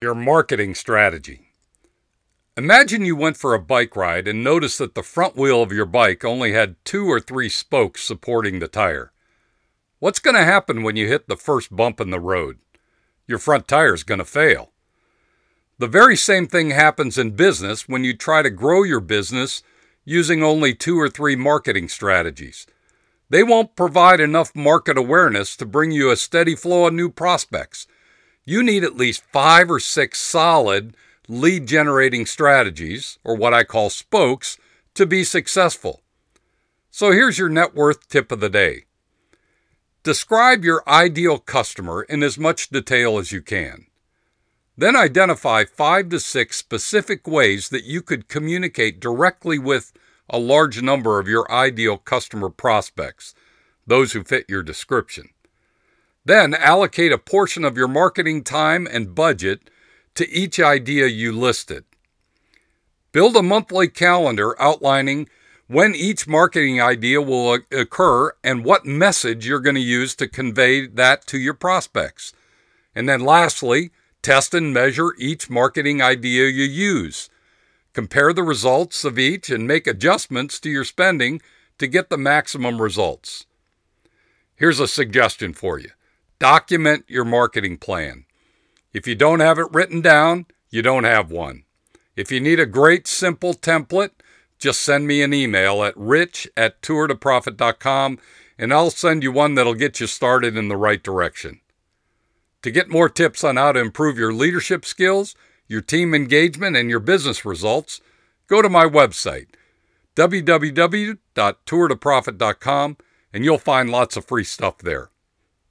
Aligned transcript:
Your 0.00 0.14
marketing 0.14 0.76
strategy. 0.76 1.48
Imagine 2.56 3.04
you 3.04 3.16
went 3.16 3.36
for 3.36 3.52
a 3.52 3.60
bike 3.60 3.96
ride 3.96 4.28
and 4.28 4.44
noticed 4.44 4.78
that 4.78 4.94
the 4.94 5.02
front 5.02 5.34
wheel 5.34 5.60
of 5.60 5.72
your 5.72 5.86
bike 5.86 6.24
only 6.24 6.52
had 6.52 6.76
two 6.84 7.06
or 7.06 7.18
three 7.18 7.48
spokes 7.48 8.04
supporting 8.04 8.60
the 8.60 8.68
tire. 8.68 9.10
What's 9.98 10.20
going 10.20 10.36
to 10.36 10.44
happen 10.44 10.84
when 10.84 10.94
you 10.94 11.08
hit 11.08 11.26
the 11.26 11.36
first 11.36 11.74
bump 11.74 12.00
in 12.00 12.10
the 12.10 12.20
road? 12.20 12.58
Your 13.26 13.40
front 13.40 13.66
tire 13.66 13.92
is 13.92 14.04
going 14.04 14.20
to 14.20 14.24
fail. 14.24 14.70
The 15.80 15.88
very 15.88 16.16
same 16.16 16.46
thing 16.46 16.70
happens 16.70 17.18
in 17.18 17.32
business 17.32 17.88
when 17.88 18.04
you 18.04 18.16
try 18.16 18.42
to 18.42 18.50
grow 18.50 18.84
your 18.84 19.00
business 19.00 19.64
using 20.04 20.44
only 20.44 20.74
two 20.74 20.96
or 20.96 21.08
three 21.08 21.34
marketing 21.34 21.88
strategies. 21.88 22.68
They 23.30 23.42
won't 23.42 23.74
provide 23.74 24.20
enough 24.20 24.54
market 24.54 24.96
awareness 24.96 25.56
to 25.56 25.66
bring 25.66 25.90
you 25.90 26.12
a 26.12 26.16
steady 26.16 26.54
flow 26.54 26.86
of 26.86 26.94
new 26.94 27.10
prospects 27.10 27.88
you 28.48 28.62
need 28.62 28.82
at 28.82 28.96
least 28.96 29.22
five 29.30 29.70
or 29.70 29.78
six 29.78 30.18
solid 30.18 30.96
lead 31.28 31.66
generating 31.66 32.24
strategies, 32.24 33.18
or 33.22 33.36
what 33.36 33.52
I 33.52 33.62
call 33.62 33.90
spokes, 33.90 34.56
to 34.94 35.04
be 35.04 35.22
successful. 35.22 36.00
So 36.90 37.12
here's 37.12 37.38
your 37.38 37.50
net 37.50 37.74
worth 37.74 38.08
tip 38.08 38.32
of 38.32 38.40
the 38.40 38.48
day 38.48 38.84
Describe 40.02 40.64
your 40.64 40.82
ideal 40.88 41.38
customer 41.38 42.02
in 42.04 42.22
as 42.22 42.38
much 42.38 42.70
detail 42.70 43.18
as 43.18 43.32
you 43.32 43.42
can. 43.42 43.84
Then 44.78 44.96
identify 44.96 45.64
five 45.64 46.08
to 46.08 46.18
six 46.18 46.56
specific 46.56 47.28
ways 47.28 47.68
that 47.68 47.84
you 47.84 48.00
could 48.00 48.28
communicate 48.28 48.98
directly 48.98 49.58
with 49.58 49.92
a 50.30 50.38
large 50.38 50.80
number 50.80 51.18
of 51.18 51.28
your 51.28 51.50
ideal 51.52 51.98
customer 51.98 52.48
prospects, 52.48 53.34
those 53.86 54.12
who 54.12 54.24
fit 54.24 54.46
your 54.48 54.62
description. 54.62 55.28
Then 56.28 56.52
allocate 56.52 57.10
a 57.10 57.16
portion 57.16 57.64
of 57.64 57.78
your 57.78 57.88
marketing 57.88 58.44
time 58.44 58.86
and 58.86 59.14
budget 59.14 59.70
to 60.14 60.28
each 60.28 60.60
idea 60.60 61.06
you 61.06 61.32
listed. 61.32 61.86
Build 63.12 63.34
a 63.34 63.42
monthly 63.42 63.88
calendar 63.88 64.54
outlining 64.60 65.30
when 65.68 65.94
each 65.94 66.28
marketing 66.28 66.82
idea 66.82 67.22
will 67.22 67.60
occur 67.72 68.32
and 68.44 68.62
what 68.62 68.84
message 68.84 69.46
you're 69.46 69.58
going 69.58 69.76
to 69.76 69.80
use 69.80 70.14
to 70.16 70.28
convey 70.28 70.86
that 70.86 71.26
to 71.28 71.38
your 71.38 71.54
prospects. 71.54 72.34
And 72.94 73.08
then 73.08 73.20
lastly, 73.20 73.90
test 74.20 74.52
and 74.52 74.74
measure 74.74 75.14
each 75.16 75.48
marketing 75.48 76.02
idea 76.02 76.48
you 76.48 76.64
use. 76.64 77.30
Compare 77.94 78.34
the 78.34 78.42
results 78.42 79.02
of 79.02 79.18
each 79.18 79.48
and 79.48 79.66
make 79.66 79.86
adjustments 79.86 80.60
to 80.60 80.68
your 80.68 80.84
spending 80.84 81.40
to 81.78 81.86
get 81.86 82.10
the 82.10 82.18
maximum 82.18 82.82
results. 82.82 83.46
Here's 84.56 84.78
a 84.78 84.86
suggestion 84.86 85.54
for 85.54 85.78
you 85.78 85.88
Document 86.38 87.04
your 87.08 87.24
marketing 87.24 87.78
plan. 87.78 88.24
If 88.92 89.08
you 89.08 89.16
don't 89.16 89.40
have 89.40 89.58
it 89.58 89.72
written 89.72 90.00
down, 90.00 90.46
you 90.70 90.82
don't 90.82 91.04
have 91.04 91.32
one. 91.32 91.64
If 92.14 92.30
you 92.30 92.40
need 92.40 92.60
a 92.60 92.66
great 92.66 93.08
simple 93.08 93.54
template, 93.54 94.10
just 94.58 94.80
send 94.80 95.06
me 95.06 95.22
an 95.22 95.34
email 95.34 95.82
at 95.82 95.96
rich 95.96 96.48
at 96.56 96.80
tourtoprofit.com 96.82 98.18
and 98.58 98.72
I'll 98.72 98.90
send 98.90 99.22
you 99.22 99.32
one 99.32 99.54
that'll 99.54 99.74
get 99.74 100.00
you 100.00 100.06
started 100.06 100.56
in 100.56 100.68
the 100.68 100.76
right 100.76 101.02
direction. 101.02 101.60
To 102.62 102.70
get 102.70 102.90
more 102.90 103.08
tips 103.08 103.42
on 103.44 103.56
how 103.56 103.72
to 103.72 103.80
improve 103.80 104.18
your 104.18 104.32
leadership 104.32 104.84
skills, 104.84 105.34
your 105.68 105.80
team 105.80 106.14
engagement, 106.14 106.76
and 106.76 106.90
your 106.90 107.00
business 107.00 107.44
results, 107.44 108.00
go 108.48 108.62
to 108.62 108.68
my 108.68 108.84
website, 108.84 109.46
www.tourtoprofit.com, 110.16 112.96
and 113.32 113.44
you'll 113.44 113.58
find 113.58 113.90
lots 113.90 114.16
of 114.16 114.24
free 114.24 114.44
stuff 114.44 114.78
there. 114.78 115.10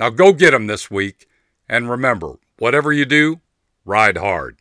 Now 0.00 0.08
go 0.08 0.32
get 0.32 0.52
them 0.52 0.66
this 0.66 0.90
week. 0.90 1.28
And 1.68 1.90
remember, 1.90 2.38
whatever 2.58 2.90
you 2.90 3.04
do, 3.04 3.40
ride 3.84 4.16
hard. 4.16 4.56